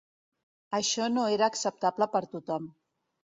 Això 0.77 1.09
no 1.17 1.27
era 1.35 1.49
acceptable 1.53 2.09
per 2.17 2.23
tothom. 2.35 2.65